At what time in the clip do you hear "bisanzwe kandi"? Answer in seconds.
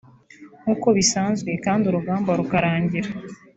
0.97-1.83